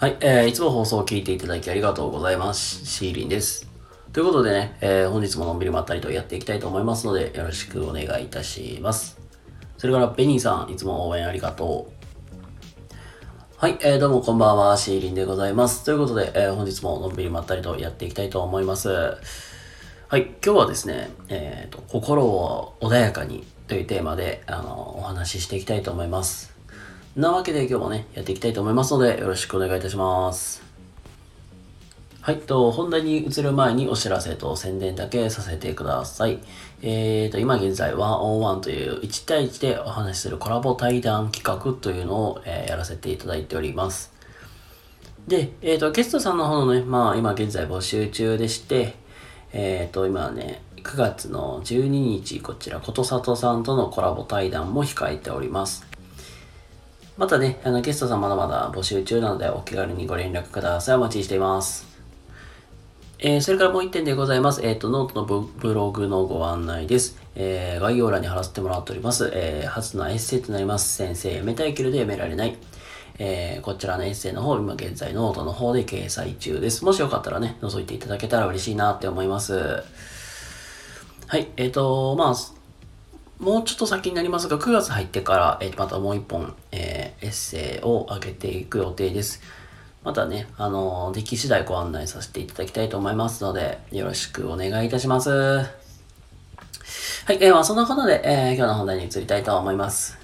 [0.00, 2.86] はい、えー、いつも放送を聞いていただきありがとうございます。
[2.86, 3.68] シーリンです。
[4.12, 9.18] ということでね、えー、本日ものんびりまったりとやっていきたいと思いますので、よろしくお願いいたします。
[9.76, 12.86] それから、ベニーさん、いつも応援ありがとう。
[13.56, 15.84] はい、えー、どうもこんばんは、シーリンでございます。
[15.84, 18.90] ということで、えー、本日ものんびりまったりとやっていきたいと思います。
[18.90, 19.16] は
[20.12, 26.57] い、今日はですね、えっ、と、心を穏やかにというテーマで、あの、お話ししていきたいと思います。
[27.18, 30.62] なわけで今日もね、やっていきたいと思いますので、よろしくお願いいたします。
[32.20, 36.38] はい、と、本題に移る前にお知らせと宣伝だけさせてください。
[36.80, 44.12] えーと、今現在は On1 という1対1でお話しするコラボ対談企画というのを、えーやらせていただいております。
[45.26, 48.94] で、えーと、ゲストさんの方のね、まあ今現在募集中でして、
[49.52, 55.97] えーと、今ね、9月の12日、こちら、ことさとさんとのコラボ対談も控えております。
[57.18, 60.94] またね、あの、ゲストさんまだまだ募集中なので、お気軽にご連絡ください。
[60.94, 61.84] お待ちしています。
[63.18, 64.64] えー、それからもう一点でございます。
[64.64, 67.18] えっ、と、ノートのブログのご案内です。
[67.34, 69.32] えー、概要欄に貼らせてもらっております。
[69.34, 70.94] えー、初のエッセイとなります。
[70.94, 72.56] 先生、辞めたいけれど辞められない。
[73.18, 76.84] えー、こちらのエッセイの方、今現在ノートの方で掲載中です。
[76.84, 79.82] もしよかったらね、覗いていただけたら嬉しいなって思います。
[81.26, 82.58] はい、えっ、と、まあ、
[83.38, 89.40] もうちょっと先になりますが、9月入ってから、えーまたもう一本、えーエッセイを上げていく予定です。
[90.04, 95.30] またね、あのーでき次第ご案内させていただきたいと思いますので、よろしくお願いいたします。
[95.30, 95.64] は
[97.34, 100.16] い、えーまあそんなことで、えー今日の本題に移りたいと思います。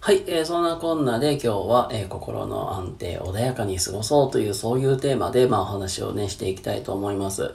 [0.00, 7.52] はい、えーそんなこんなで今日は、えー心の安定、穏やかに過ごそうという、そういうテーマで、まあお話をね、していきたいと思います。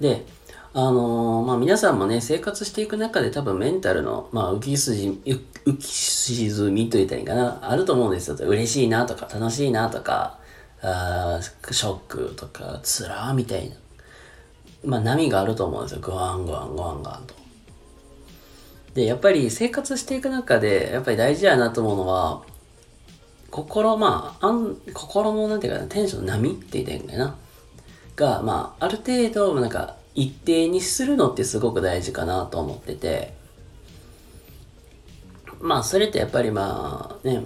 [0.00, 0.24] で、
[0.76, 8.36] あのーまあ皆さんもね、生活していく中で多分メンタルの、まあ浮き筋、浮き沈みと言ったらいいかな、あると思うんですよ。
[8.40, 10.40] 嬉しいなとか、楽しいなとか、
[10.82, 11.38] あ
[11.70, 13.76] ショックとか、つらーみたいな。
[14.84, 16.00] まあ波があると思うんですよ。
[16.00, 17.34] グワングワングワングワンと。
[18.94, 22.42] で、やっぱり生活していく中で、やっぱり大事やなと思うのは、
[23.52, 27.36] 心、まあ、あん心のなんていうかな、テンションの波って言ったいいんだよな。
[28.16, 33.34] が、まあ、ある程度、なんか、一定にするのってすごく大事かなと思ってて、
[35.60, 37.42] まあ、それってやっぱりまあ、ね、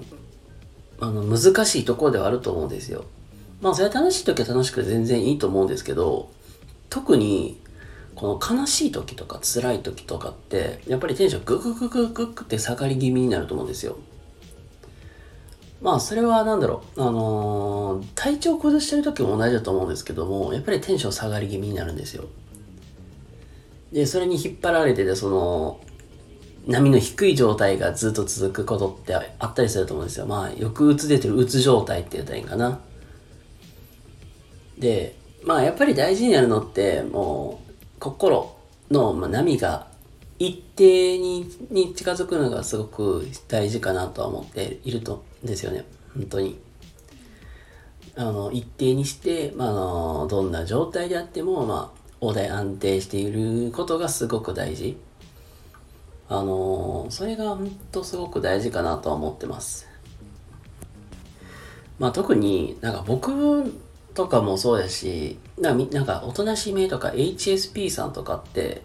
[1.01, 3.05] あの、難しいところではあると思うんですよ。
[3.61, 6.31] まあ、それは楽しい時は楽しくて全然いいと思うんですけど、
[6.91, 7.61] 特に、
[8.15, 13.97] この悲しい時とか辛い時とかって、やっぱりテンションググググググって下がり気味になると思うんですよ。
[15.81, 22.25] まあそれはなんだろう、あのー体調崩してる時も同じだと思うんですけども、やっぱりテンション下がり気味になるんですよ。
[23.93, 25.81] で、それに引っ張られてて、その、
[26.67, 30.27] 波の低い状態がずっと続くことってあったりすると思うんですよ。
[30.27, 32.81] まあ、よくうつ出てるうつ状態って言ったらいいかな。
[34.79, 38.55] で、まあやっぱり大事になるのって、もう、心
[38.91, 39.89] のまあ波が
[40.39, 45.85] 一定にに近づくのがすごく大事かなとは思っているとですよね。
[46.15, 46.59] 本当に。
[48.15, 54.99] あの、一定にして、まあ、あの、どんな状態であっても、まあ、穏や安定していることがすごく大事。
[56.29, 59.87] あの、それが本当すごく大事かなとは思ってます。
[61.99, 63.73] まあ特になんか僕
[64.15, 68.83] とかもそうだし、なんかみなんかおとなしめとか HSP さんとかって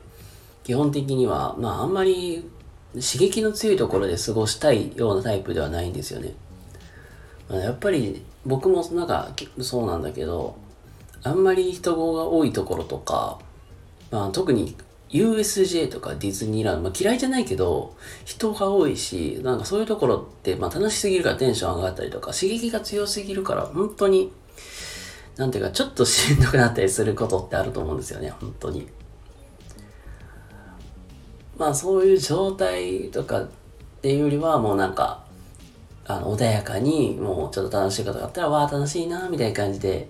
[0.64, 2.50] 基本的にはまああんまり
[2.94, 6.34] 刺激の強いところで過ごしたいようなタイプではないんですよね。
[7.50, 10.56] やっぱり僕もなんかそうなんだけど、
[11.24, 13.40] あんまり人が多いところとか、
[14.12, 14.76] まあ特に
[15.14, 17.96] USJ とかディズニーランド、まあ、嫌いじゃないけど、
[18.26, 24.32] 人が多いし、なんかそういうところって、まあ楽しすぎるからテンション上がったりとか、刺激が強すぎるから、本当に、
[25.38, 28.88] なんていうか、ちょっとしんどくなったりすることってあると思うんですよね、本当に。
[31.58, 33.50] まあそういう状態とかっ
[34.02, 35.24] ていうよりは、もうなんか、
[36.06, 40.10] あの、穏やかに、もうちょっと楽しいことがあったら、わあ楽しいな、みたいな感じで、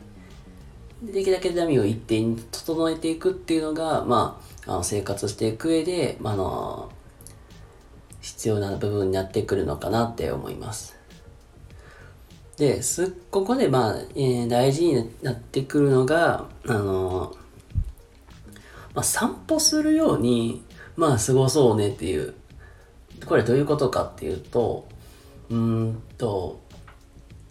[1.03, 6.91] でできるだけ波を一定に整えていくっていうのが、まあ、あの生活していく上で、まあ、の、
[8.21, 10.97] 必要な部分になってくるのかなって思います。
[12.57, 17.35] で、す、ここでまあ、えー大事になってくるのが、あの、
[18.93, 20.63] まあ、散歩するように、
[20.95, 22.33] まあ、過ごそうねっていう。
[23.25, 24.87] これどういうことかっていうと、
[25.49, 26.61] うんと、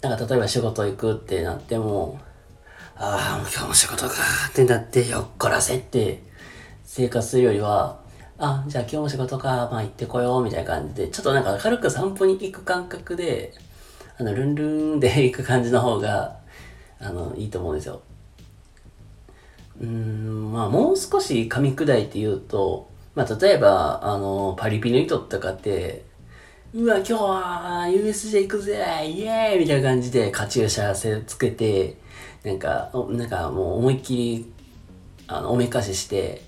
[0.01, 2.19] なんか例えば仕事行くってなっても、
[2.97, 4.15] ああ、今日も仕事か
[4.51, 6.23] ってなって、よっこらせって
[6.85, 8.01] 生活するよりは、
[8.39, 13.55] あ、じゃあ今日も仕事か、まあ行ってこようみたいな感じで、ちょっとなんか軽く散歩に行く感覚で、
[14.19, 14.65] あの、ルンル
[14.97, 16.39] ンで行く感じの方が、
[17.01, 18.03] あの、いいと思うんですよ。
[19.81, 26.05] うん、まあ、もう少し噛み砕いて言うと、まあ、例えば、あの、パリピの人とかって、
[26.75, 28.75] うわ、今日は USJ 行くぜ
[29.05, 31.97] イエーイみたいな感じでカチューシャせつけて、
[32.45, 34.53] なんか、なんかもう思いっきり、
[35.29, 36.43] あの、おめかしして、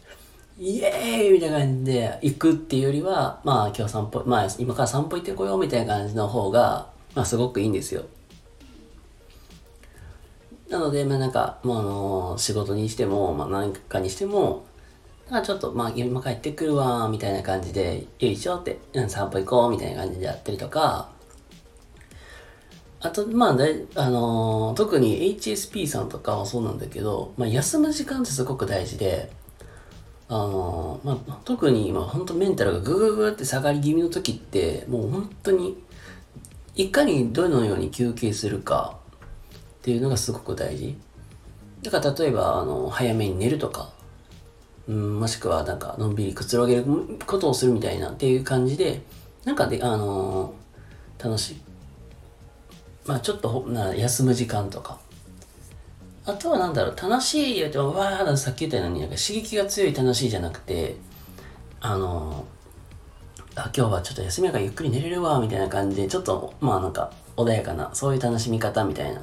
[0.58, 8.04] イエーイみたいな感じで行くっていうよりは、まあ今日散歩、まあ今から散歩行ってこようみたいな感じの方が、まあすごくいいんですよ。
[10.68, 14.64] なので、まあなんか、もうあの、仕事にしても、まあ何かにしても、
[15.30, 21.13] まあちょっと、まあ今帰ってくるわ、みたいな感じで、よいしょって、散歩行こう、みたいな感じでやったりとか、
[23.04, 29.30] あと、まあだい、あのー、特に HSP さんとかはそうなんだけど、まあ休む時間ってすごく大事で、
[30.26, 35.76] あのー、まあ、特に今、本当メンタルがグググって下がり気味の時って、もう本当に、
[36.76, 38.98] いかにどのように休憩するか
[39.80, 40.96] っていうのがすごく大事。
[41.82, 43.92] だから例えば、あの、早めに寝るとか、
[44.88, 46.86] うん、もしくはなんか、のんびりくつろげる
[47.26, 49.02] ことをするみたいなっていう感じで、
[49.44, 51.73] なんかで、あのー、楽しい。
[53.06, 54.98] まあちょっとな休む時間とか、
[56.26, 60.96] あとはなんだろう、楽しい言うても、わーさっき言ったように、刺激が強い楽しいじゃなくて、
[61.80, 62.46] あの
[63.56, 69.20] あ、今日はちょっと休みやからゆっくり寝れるわ、みたいな感じで、ちょっと、まあなんか、穏やかな、そういう楽しみ方みたいな。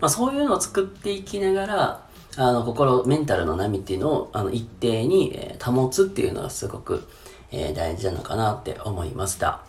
[0.00, 7.06] まあそういうのを作っていきながら、あの、心、メンタルの波っていうのを、あの、一定に、え、保つっていうのがすごく、
[7.50, 9.60] えー、大事なのかなって思いました。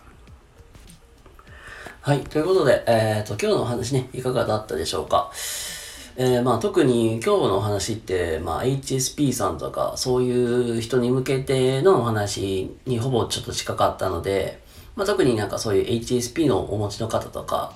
[2.02, 2.22] はい。
[2.22, 5.30] ということで、えっ、ー、と、今日のお話ね、いかがだったでしょうか？
[6.16, 14.62] えー、まあ特に今日のお話って、まあ HSP さんとかそういう人に向けてのお話にほぼちょっと近かったので、
[14.96, 17.74] まあ特になんかそういう HSP のお持ちの方とか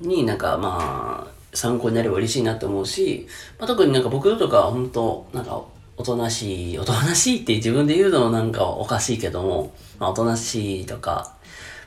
[0.00, 3.26] になんかまあ参考になれば嬉しいなって思うし、
[3.58, 5.60] まあ特になんか僕とか本当なんか
[5.96, 11.33] おとなしい、おとなしいって自分で言うのもなんかおかしいけども、まあおとなしいとか、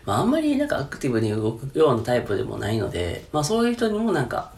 [0.07, 4.53] まああんまりなんかアクティブに動くようなタイプでもないので、まあそういう人にもなんか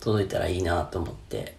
[0.00, 1.54] 届いたらいいなと思って、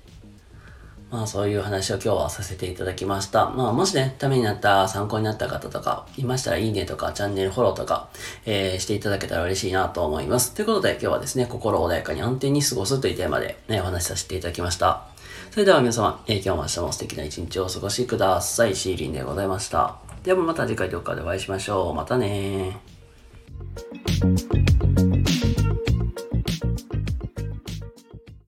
[1.11, 3.49] まあそういう話を今日はさせていただきました。
[3.51, 8.09] まあもしね、ためになった、参考になった方とかいましたらいいねとかチャンネルフォローとか、
[8.47, 10.55] えー、していただけたら嬉しいなと思います。
[10.55, 15.03] ということで今日はですね、心穏やかに安定に過ごすというテーマでね、お話しさせていただきました。
[15.51, 18.75] それでは皆様、えー、今日も明日も素敵な一日をお過ごしください。
[18.75, 19.97] シーリンでございました。
[20.23, 21.93] ではまた次回どっかでお会いしましょう。
[21.93, 22.96] またね
[24.19, 24.86] Thank you.